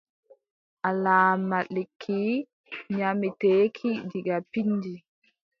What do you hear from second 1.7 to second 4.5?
lekki nyaameteeki diga